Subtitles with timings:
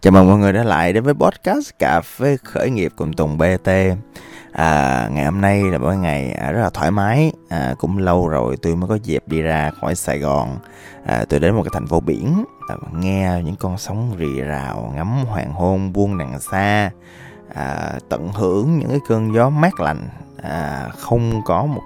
[0.00, 3.38] Chào mừng mọi người đã lại đến với podcast Cà phê khởi nghiệp cùng Tùng
[3.38, 3.68] BT
[4.52, 7.32] à, Ngày hôm nay là một ngày à, rất là thoải mái.
[7.48, 10.58] À, Cũng lâu rồi tôi mới có dịp đi ra khỏi Sài Gòn.
[11.06, 14.92] À, Tôi đến một cái thành phố biển à, Nghe những con sóng rì rào
[14.96, 16.90] Ngắm hoàng hôn buông đằng xa.
[17.54, 20.08] À, Tận hưởng những cái cơn gió mát lành.
[20.42, 21.82] À, Không có một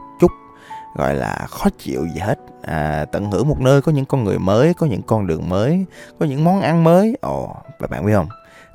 [0.95, 2.38] gọi là khó chịu gì hết.
[2.62, 5.84] À, tận hưởng một nơi có những con người mới có những con đường mới
[6.18, 7.16] có những món ăn mới.
[7.20, 8.29] Ồ và bạn biết không?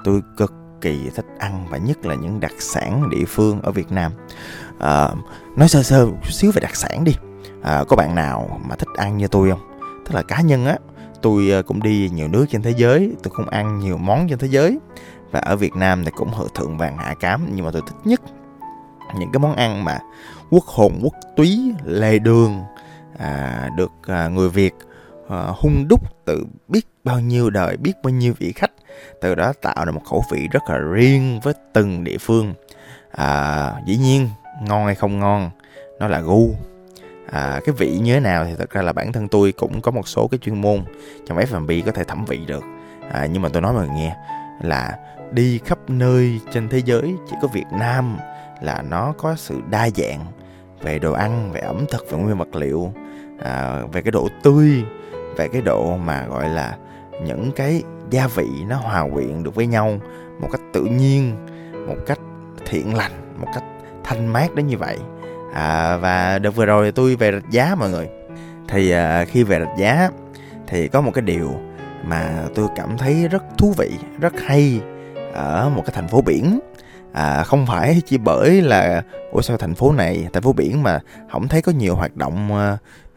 [0.04, 3.92] Tôi cực kỳ thích ăn và nhất là những đặc sản địa phương ở Việt
[3.92, 4.12] Nam.
[4.80, 5.10] À,
[5.56, 7.12] nói sơ sơ một xíu về đặc sản đi.
[7.64, 9.60] À, có bạn nào mà thích ăn như tôi không?
[10.06, 10.78] Tức là cá nhân á
[11.22, 14.40] tôi à, cũng đi nhiều nước trên thế giới tôi cũng ăn nhiều món trên
[14.40, 14.80] thế giới.
[15.32, 17.98] Và ở Việt Nam thì cũng hưởng thượng vàng hạ cám nhưng mà tôi thích
[18.06, 18.22] nhất
[19.20, 20.00] những cái món ăn mà
[20.50, 22.64] quốc hồn quốc túy lề đường
[23.18, 24.74] à, được à, người Việt
[25.30, 28.72] à, hung đúc từ biết bao nhiêu đời biết bao nhiêu vị khách
[29.22, 32.54] từ đó tạo ra một khẩu vị rất là riêng với từng địa phương.
[33.12, 34.30] À, dĩ nhiên
[34.68, 35.50] ngon hay không ngon
[36.00, 36.56] nó là gu.
[37.32, 39.92] À, cái vị như thế nào thì thật ra là bản thân tôi cũng có
[39.92, 40.84] một số cái chuyên môn
[41.28, 42.64] trong F&B có thể thẩm vị được.
[43.12, 44.16] À, nhưng mà tôi nói mọi người nghe
[44.62, 44.98] là
[45.32, 48.18] đi khắp nơi trên thế giới chỉ có Việt Nam
[48.62, 50.26] là nó có sự đa dạng
[50.82, 52.92] về đồ ăn về ẩm thực về nguyên vật liệu
[53.40, 54.84] à, về cái độ tươi
[55.38, 56.78] về cái độ mà gọi là
[57.26, 60.00] những cái gia vị nó hòa quyện được với nhau
[60.40, 61.36] một cách tự nhiên
[61.88, 62.20] một cách
[62.66, 63.64] thiện lành một cách
[64.04, 64.98] thanh mát đến như vậy.
[65.54, 68.10] À, và đợt vừa rồi tôi về rạch giá mọi người.
[68.68, 70.10] Thì à, khi về rạch giá
[70.68, 71.52] thì có một cái điều
[72.04, 74.82] mà tôi cảm thấy rất thú vị rất hay
[75.34, 76.60] ở một cái thành phố biển
[77.18, 79.02] à, không phải chỉ bởi là
[79.32, 81.00] ủa sao thành phố này thành phố biển mà
[81.32, 82.58] không thấy có nhiều hoạt động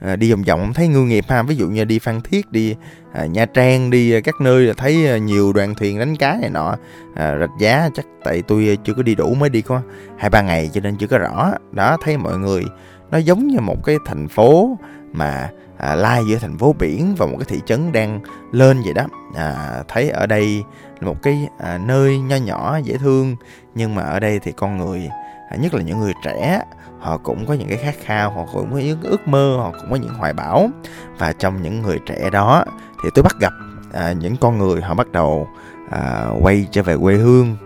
[0.01, 1.43] à, đi vòng vòng không thấy ngư nghiệp ha?
[1.43, 2.77] Ví dụ như đi phan thiết đi
[3.12, 6.51] à, nha trang đi ờ, các nơi là thấy nhiều đoàn thuyền đánh cá này
[6.51, 6.77] nọ.
[7.15, 9.83] À, rạch giá chắc tại tôi chưa có đi đủ mới đi có
[10.19, 11.53] hai ba ngày cho nên chưa có rõ.
[11.73, 12.65] Đó thấy mọi người
[13.11, 14.78] nó giống như một cái thành phố
[15.12, 18.21] mà à, lai giữa thành phố biển và một cái thị trấn đang
[18.53, 19.06] lên vậy đó.
[19.34, 20.62] À, thấy ở đây
[21.00, 23.37] là một cái à, nơi nho nhỏ dễ thương
[23.75, 25.10] nhưng mà ở đây thì con người
[25.50, 26.62] à, nhất là những người trẻ
[26.98, 29.91] họ cũng có những cái khát khao họ cũng có những ước mơ họ cũng
[29.91, 30.70] có những hoài bão.
[31.19, 32.64] Và trong những người trẻ đó
[33.03, 33.53] thì tôi bắt gặp
[33.92, 35.48] à, những con người họ bắt đầu
[35.91, 37.56] à, quay trở về quê hương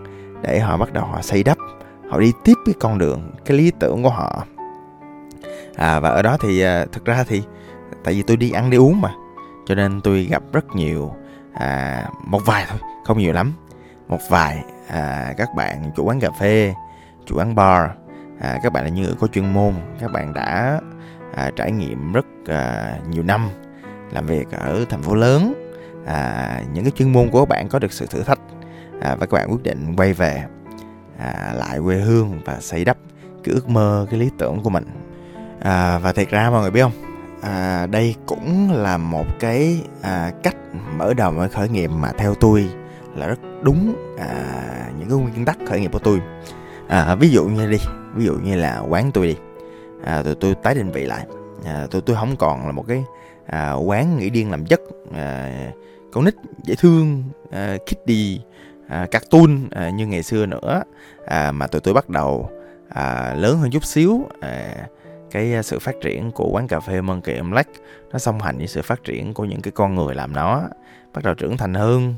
[0.41, 1.57] để họ bắt đầu họ xây đắp
[2.09, 4.45] họ đi tiếp cái con đường cái lý tưởng của họ.
[5.75, 7.43] À, và ở đó thì à, thực ra thì
[8.03, 9.11] tại vì tôi đi ăn đi uống mà
[9.65, 11.13] cho nên tôi gặp rất nhiều
[11.53, 13.53] à, một vài thôi không nhiều lắm
[14.07, 16.73] một vài à, các bạn chủ quán cà phê
[17.25, 17.89] chủ quán bar.
[18.39, 19.73] À, các bạn là những người có chuyên môn.
[19.99, 20.79] Các bạn đã
[21.35, 23.49] à, trải nghiệm rất à, nhiều năm
[24.11, 25.53] làm việc ở thành phố lớn.
[26.05, 28.39] À, những cái chuyên môn của các bạn có được sự thử thách
[29.01, 30.43] à, và các bạn quyết định quay về
[31.17, 32.97] à, lại quê hương và xây đắp
[33.43, 34.85] cái ước mơ cái lý tưởng của mình.
[35.59, 36.91] À, và thiệt ra mọi người biết không?
[37.41, 40.55] À, đây cũng là một cái à, cách
[40.97, 42.69] mở đầu một khởi nghiệp mà theo tôi
[43.15, 46.21] là rất đúng à, những cái nguyên tắc khởi nghiệp của tôi.
[46.87, 47.77] À, ví dụ như đi
[48.15, 49.35] ví dụ như là quán tôi đi.
[50.03, 51.25] À, tụi tôi tái định vị lại.
[51.65, 53.03] À, tụi tôi không còn là một cái
[53.45, 54.81] à, quán nghĩ điên làm chất
[55.13, 55.51] à,
[56.11, 58.41] con nít dễ thương à, kitty
[58.87, 60.83] à, cartoon à, như ngày xưa nữa.
[61.25, 62.49] À, mà tụi tôi bắt đầu
[62.89, 64.87] à, lớn hơn chút xíu à,
[65.31, 67.69] cái sự phát triển của quán cà phê Monkey Black
[68.11, 70.61] nó song hành với sự phát triển của những cái con người làm nó
[71.13, 72.15] bắt đầu trưởng thành hơn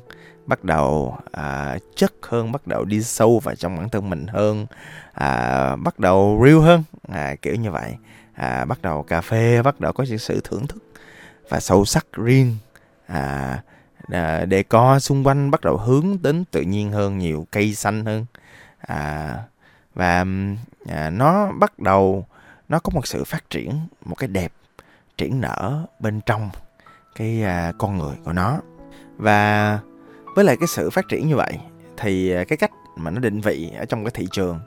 [0.47, 4.65] bắt đầu à, chất hơn bắt đầu đi sâu vào trong bản thân mình hơn
[5.13, 7.95] à, bắt đầu real hơn à, kiểu như vậy.
[8.33, 10.83] À, bắt đầu cà phê bắt đầu có những sự thưởng thức
[11.49, 12.57] và sâu sắc riêng.
[13.07, 13.63] À,
[14.11, 18.05] à, đề co xung quanh bắt đầu hướng đến tự nhiên hơn nhiều cây xanh
[18.05, 18.25] hơn.
[18.77, 19.35] À,
[19.95, 20.25] và
[20.87, 22.25] à, nó bắt đầu
[22.69, 24.51] nó có một sự phát triển một cái đẹp
[25.17, 26.49] triển nở bên trong
[27.15, 28.59] cái à, con người của nó.
[29.17, 29.79] Và
[30.37, 31.59] với lại cái sự phát triển như vậy
[31.97, 34.59] thì à, cái cách mà nó định vị ở trong cái thị trường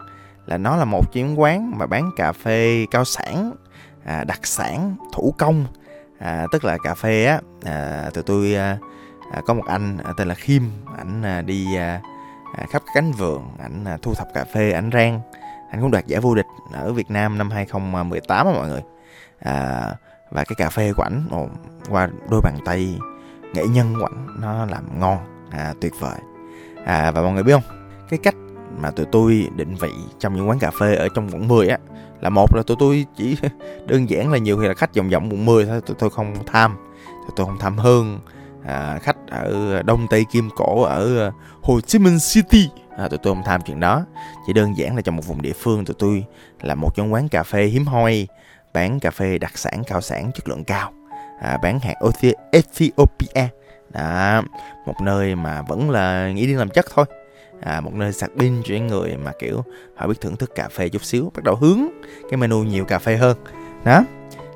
[0.46, 3.52] là nó là một chuyến quán mà bán cà phê cao sản
[4.04, 5.66] à, đặc sản thủ công.
[6.18, 8.78] À, tức là cà phê á à, tụi tôi à,
[9.32, 10.62] à có một anh à, tên là Khiêm
[10.98, 12.00] ảnh à, đi à,
[12.56, 15.20] à khắp cánh vườn ảnh à, thu thập cà phê ảnh rang.
[15.70, 18.82] Anh cũng đoạt giải vô địch ở Việt Nam năm 2018 á mọi người.
[19.38, 19.82] À,
[20.30, 21.28] và cái cà phê của ảnh
[21.88, 22.98] qua đôi bàn tay
[23.54, 26.18] nghệ nhân của ảnh nó làm ngon à, tuyệt vời.
[26.84, 27.88] À, và mọi người biết không?
[28.10, 28.34] Cái cách
[28.78, 31.78] mà tụi tôi định vị trong những quán cà phê ở trong quận 10 á
[32.20, 33.36] là một là tụi tôi chỉ
[33.86, 36.34] đơn giản là nhiều khi là khách vòng vòng quận 10 thôi tụi tôi không
[36.46, 36.76] tham.
[37.04, 38.18] Tụi tôi không tham hơn
[38.66, 41.30] à, khách ở đông tây kim cổ ở
[41.62, 42.68] Hồ Chí Minh City.
[42.96, 44.04] À, tụi tôi không tham chuyện đó.
[44.46, 46.24] Chỉ đơn giản là trong một vùng địa phương tụi tôi
[46.60, 48.28] là một trong quán cà phê hiếm hoi
[48.72, 50.92] bán cà phê đặc sản cao sản chất lượng cao.
[51.40, 51.94] À, bán hạt
[52.52, 53.48] Ethiopia
[53.90, 54.42] đó
[54.86, 57.06] một nơi mà vẫn là nghĩ đi làm chất thôi.
[57.60, 59.64] À, một nơi sạc pin cho những người mà kiểu
[59.96, 61.80] họ biết thưởng thức cà phê chút xíu bắt đầu hướng
[62.30, 63.36] cái menu nhiều cà phê hơn.
[63.84, 64.04] Đó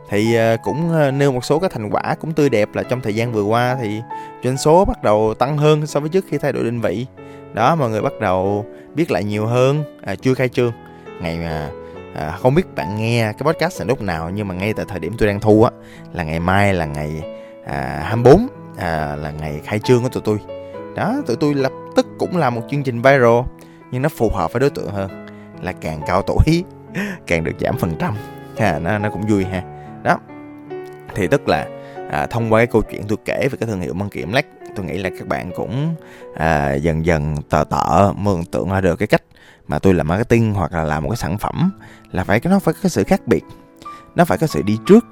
[0.08, 3.00] thì à, cũng à, nêu một số cái thành quả cũng tươi đẹp là trong
[3.00, 4.00] thời gian vừa qua thì
[4.44, 7.06] doanh số bắt đầu tăng hơn so với trước khi thay đổi định vị.
[7.54, 10.72] Đó mọi người bắt đầu biết lại nhiều hơn à, chưa khai trương.
[11.20, 11.70] Ngày mà
[12.14, 15.00] à, không biết bạn nghe cái podcast là lúc nào nhưng mà ngay tại thời
[15.00, 15.70] điểm tôi đang thu á
[16.12, 17.22] là ngày mai là ngày
[17.66, 20.38] à, 24 à, là ngày khai trương của tụi tôi.
[20.96, 23.40] Đó tụi tôi lập tức cũng làm một chương trình viral
[23.90, 25.26] nhưng nó phù hợp với đối tượng hơn
[25.62, 26.64] là càng cao tuổi
[27.26, 28.14] càng được giảm phần trăm.
[28.58, 29.62] Ha nó nó cũng vui ha.
[30.02, 30.18] Đó
[31.14, 31.68] thì tức là
[32.10, 34.46] à, thông qua cái câu chuyện tôi kể về cái thương hiệu măng kiểm lách
[34.76, 35.94] tôi nghĩ là các bạn cũng
[36.34, 39.22] à, dần dần tờ tợ mường tượng ra được cái cách
[39.68, 41.70] mà tôi làm marketing hoặc là làm một cái sản phẩm
[42.12, 43.44] là phải nó phải có sự khác biệt.
[44.14, 45.06] Nó phải có sự đi trước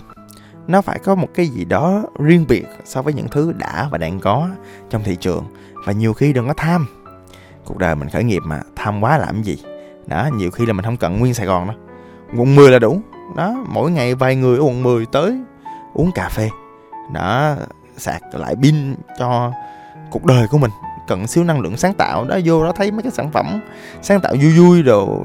[0.67, 3.99] nó phải có một cái gì đó riêng biệt so với những thứ đã và
[3.99, 4.49] đang có
[4.91, 5.44] trong thị trường.
[5.87, 6.87] Và nhiều khi đừng có tham.
[7.64, 9.59] Cuộc đời mình khởi nghiệp mà, tham quá làm gì?
[10.06, 11.76] Đó, nhiều khi là mình không cần nguyên sài gòn đâu.
[12.37, 13.00] Quận 10 là đủ.
[13.37, 15.38] Đó, mỗi ngày vài người ở quận 10 tới
[15.94, 16.50] uống cà phê.
[17.12, 17.55] Đó,
[17.97, 19.53] sạc lại pin cho
[20.11, 20.70] cuộc đời của mình.
[21.08, 22.25] Cần siêu năng lượng sáng tạo.
[22.25, 23.61] Đó, vô đó thấy mấy cái sản phẩm
[24.03, 25.25] sáng tạo vui vui đồ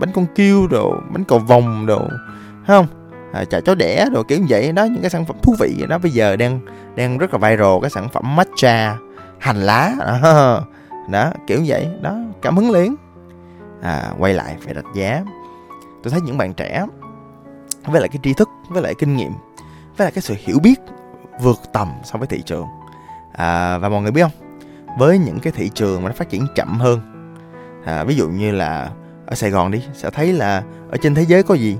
[0.00, 2.08] bánh con kêu đồ, bánh cầu vòng đồ.
[2.66, 2.86] Thấy không?
[3.32, 4.72] À, chả chó đẻ đồ kiểu như vậy.
[4.72, 5.98] Đó những cái sản phẩm thú vị đó.
[5.98, 6.60] Bây giờ đang
[6.96, 8.96] đang rất là viral cái sản phẩm matcha
[9.38, 9.94] hành lá.
[9.98, 10.60] Đó, à,
[11.10, 11.88] đó kiểu vậy.
[12.00, 12.96] Đó cảm hứng liền.
[13.82, 15.24] À, quay lại về đặt giá.
[16.02, 16.86] Tôi thấy những bạn trẻ
[17.84, 19.32] với lại cái tri thức với lại kinh nghiệm
[19.96, 20.80] với lại cái sự hiểu biết
[21.40, 22.66] vượt tầm so với thị trường.
[23.32, 24.58] À, và mọi người biết không?
[24.98, 27.00] Với những cái thị trường mà nó phát triển chậm hơn.
[27.84, 28.90] À, ví dụ như là
[29.26, 31.78] ở Sài Gòn đi sẽ thấy là ở trên thế giới có gì?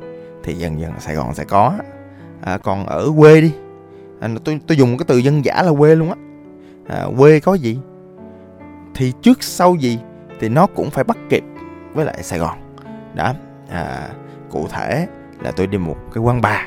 [0.49, 1.75] Thì dần dần Sài Gòn sẽ có.
[2.41, 3.55] À, còn ở quê đi.
[4.21, 6.17] À, tôi tôi dùng cái từ dân giả là quê luôn á.
[6.89, 7.79] À, quê có gì?
[8.95, 9.99] Thì trước sau gì
[10.41, 11.45] thì nó cũng phải bắt kịp
[11.95, 12.59] với lại Sài Gòn.
[13.15, 13.35] Đó.
[13.71, 14.09] À,
[14.51, 15.07] cụ thể
[15.41, 16.61] là tôi đi một cái quán bar.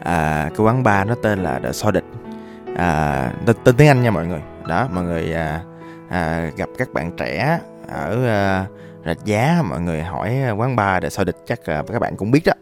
[0.00, 2.04] À, cái quán bar nó tên là The Sodịch
[2.76, 3.32] à,
[3.64, 4.42] tên tiếng Anh nha mọi người.
[4.68, 5.62] Đó mọi người à,
[6.08, 7.58] à, gặp các bạn trẻ
[7.88, 8.66] ở à,
[9.06, 12.16] rạch giá mọi người hỏi à, quán bar để soi địch chắc à, các bạn
[12.16, 12.52] cũng biết đó.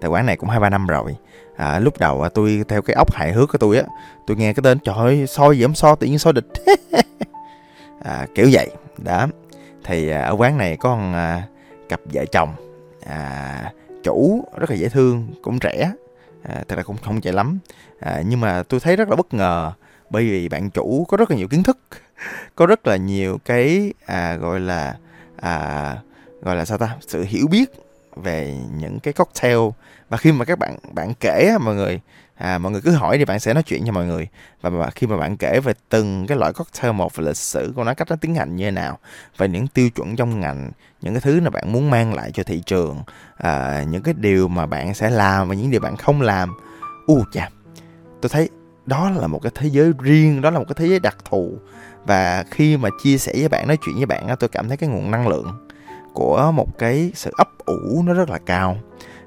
[0.00, 1.16] Tại quán này cũng hai ba năm rồi.
[1.56, 3.82] À, lúc đầu à, tôi theo cái ốc hài hước của tôi á
[4.26, 6.48] tôi nghe cái tên trời ơi soi gì không so tự nhiên soi địch
[8.04, 8.70] à, kiểu vậy.
[8.98, 9.26] Đó.
[9.84, 11.42] Thì à, ở quán này có một à,
[11.88, 12.54] cặp vợ chồng
[13.06, 13.72] à,
[14.02, 15.92] chủ rất là dễ thương cũng trẻ.
[16.42, 17.58] À, thật là cũng không chạy lắm.
[18.00, 19.72] À, nhưng mà tôi thấy rất là bất ngờ
[20.10, 21.78] bởi vì bạn chủ có rất là nhiều kiến thức
[22.54, 24.96] có rất là nhiều cái à, gọi là
[25.40, 25.96] à,
[26.42, 26.96] gọi là sao ta?
[27.06, 27.70] Sự hiểu biết
[28.16, 29.58] về những cái cocktail.
[30.08, 32.00] Và khi mà các bạn bạn kể mọi người
[32.34, 34.28] à, mọi người cứ hỏi thì bạn sẽ nói chuyện cho mọi người.
[34.60, 37.72] Và mà khi mà bạn kể về từng cái loại cocktail một và lịch sử
[37.76, 38.98] của nó cách nó tiến hành như thế nào
[39.36, 40.70] và những tiêu chuẩn trong ngành
[41.00, 43.02] những cái thứ mà bạn muốn mang lại cho thị trường
[43.36, 46.52] à, những cái điều mà bạn sẽ làm và những điều bạn không làm.
[47.06, 47.48] U chà
[48.20, 48.48] tôi thấy
[48.88, 51.52] đó là một cái thế giới riêng đó là một cái thế giới đặc thù.
[52.06, 54.88] Và khi mà chia sẻ với bạn nói chuyện với bạn tôi cảm thấy cái
[54.88, 55.52] nguồn năng lượng
[56.12, 58.76] của một cái sự ấp ủ nó rất là cao.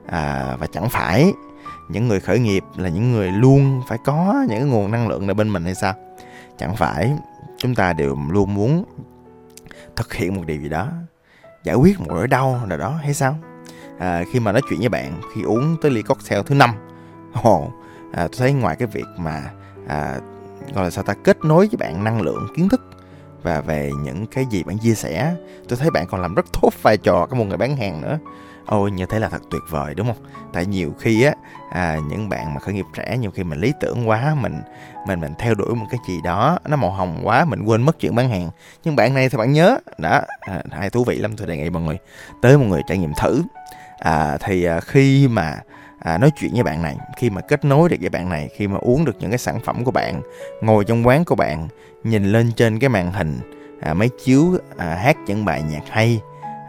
[0.07, 1.33] À, và chẳng phải
[1.89, 5.27] những người khởi nghiệp là những người luôn phải có những cái nguồn năng lượng
[5.27, 5.93] ở bên mình hay sao?
[6.57, 7.13] Chẳng phải
[7.57, 8.83] chúng ta đều luôn muốn
[9.95, 10.87] thực hiện một điều gì đó
[11.63, 13.35] giải quyết một nỗi đau nào đó hay sao?
[13.99, 16.69] À, khi mà nói chuyện với bạn khi uống tới ly cocktail thứ năm
[17.43, 17.71] ồ
[18.11, 19.41] à, tôi thấy ngoài cái việc mà
[19.87, 20.19] à,
[20.73, 22.81] gọi là sao ta kết nối với bạn năng lượng kiến thức
[23.43, 25.35] và về những cái gì bạn chia sẻ
[25.69, 28.19] tôi thấy bạn còn làm rất tốt vai trò của một người bán hàng nữa.
[28.65, 30.25] Ôi như thế là thật tuyệt vời đúng không?
[30.53, 31.33] Tại nhiều khi á
[31.71, 34.61] à, những bạn mà khởi nghiệp trẻ nhiều khi mình lý tưởng quá mình
[35.07, 37.99] mình mình theo đuổi một cái gì đó nó màu hồng quá mình quên mất
[37.99, 38.49] chuyện bán hàng.
[38.83, 41.69] Nhưng bạn này thì bạn nhớ đó à, hay thú vị lắm tôi đề nghị
[41.69, 41.97] mọi người
[42.41, 43.41] tới một người trải nghiệm thử.
[43.99, 45.59] À, thì à, khi mà
[46.01, 48.67] à, nói chuyện với bạn này khi mà kết nối được với bạn này khi
[48.67, 50.21] mà uống được những cái sản phẩm của bạn
[50.61, 51.67] ngồi trong quán của bạn
[52.03, 53.39] nhìn lên trên cái màn hình
[53.81, 56.21] à, máy chiếu à, hát những bài nhạc hay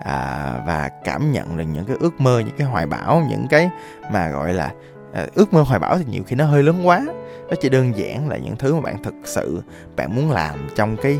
[0.04, 3.70] à, và cảm nhận được những cái ước mơ những cái hoài bão những cái
[4.10, 4.72] mà gọi là
[5.12, 7.06] à, ước mơ hoài bão thì nhiều khi nó hơi lớn quá.
[7.48, 9.62] Nó chỉ đơn giản là những thứ mà bạn thực sự
[9.96, 11.18] bạn muốn làm trong cái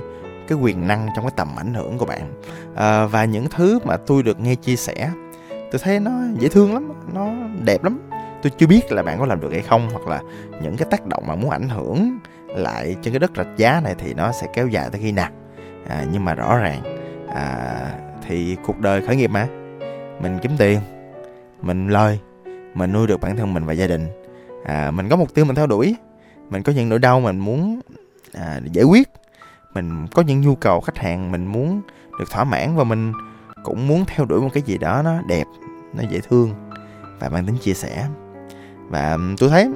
[0.49, 2.33] cái quyền năng trong cái tầm ảnh hưởng của bạn.
[2.76, 5.11] À, và những thứ mà tôi được nghe chia sẻ
[5.73, 7.31] tôi thấy nó dễ thương lắm nó
[7.64, 7.99] đẹp lắm.
[8.43, 10.23] Tôi chưa biết là bạn có làm được hay không hoặc là
[10.62, 13.95] những cái tác động mà muốn ảnh hưởng lại trên cái đất rạch giá này
[13.99, 15.31] thì nó sẽ kéo dài tới khi nào.
[15.88, 16.83] À, nhưng mà rõ ràng
[17.29, 17.76] à,
[18.29, 19.47] thì cuộc đời khởi nghiệp mà.
[20.21, 20.81] Mình kiếm tiền
[21.62, 22.21] mình lời
[22.75, 24.07] mình nuôi được bản thân mình và gia đình.
[24.64, 25.97] À, mình có mục tiêu mình theo đuổi
[26.50, 27.81] mình có những nỗi đau mình muốn
[28.35, 29.09] à, giải quyết.
[29.75, 31.83] Mình có những nhu cầu khách hàng mình muốn
[32.19, 33.12] được thỏa mãn và mình
[33.62, 35.45] cũng muốn theo đuổi một cái gì đó nó đẹp
[35.95, 36.54] nó dễ thương
[37.21, 38.07] và mang tính chia sẻ.
[38.88, 39.71] Và tôi thấy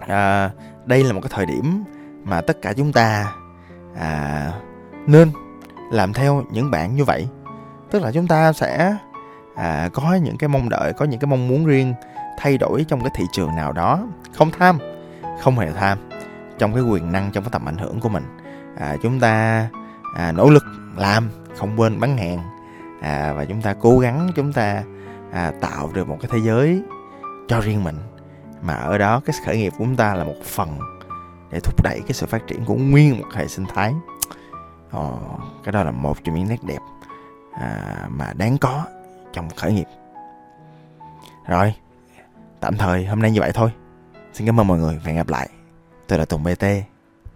[0.00, 0.50] à,
[0.84, 1.84] đây là một cái thời điểm
[2.24, 3.32] mà tất cả chúng ta
[3.96, 4.52] à,
[5.06, 5.30] nên
[5.92, 7.28] làm theo những bạn như vậy.
[7.90, 8.96] Tức là chúng ta sẽ
[9.54, 11.94] à, có những cái mong đợi có những cái mong muốn riêng
[12.38, 14.06] thay đổi trong cái thị trường nào đó.
[14.34, 14.78] Không tham
[15.42, 15.98] không hề tham
[16.58, 18.24] trong cái quyền năng trong cái tầm ảnh hưởng của mình.
[18.78, 19.68] À, chúng ta
[20.16, 20.64] à, nỗ lực
[20.96, 22.38] làm không quên bán hàng
[23.06, 24.82] à, và chúng ta cố gắng chúng ta
[25.32, 26.82] à, tạo được một cái thế giới
[27.48, 27.96] cho riêng mình.
[28.62, 30.78] Mà ở đó cái khởi nghiệp của chúng ta là một phần
[31.50, 33.94] để thúc đẩy cái sự phát triển của nguyên một hệ sinh thái.
[34.90, 35.18] Ồ,
[35.64, 36.78] cái đó là một trong những nét đẹp
[37.52, 38.84] à, mà đáng có
[39.32, 39.86] trong khởi nghiệp.
[41.48, 41.74] Rồi
[42.60, 43.70] tạm thời hôm nay như vậy thôi.
[44.32, 45.48] Xin cảm ơn mọi người và hẹn gặp lại.
[46.08, 46.64] Tôi là tùng bt